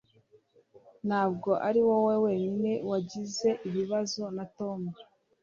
Ntabwo 1.07 1.49
ari 1.67 1.81
wowe 1.87 2.15
wenyine 2.25 2.71
wagize 2.89 3.49
ibibazo 3.67 4.23
na 4.35 4.45
Tom. 4.57 4.79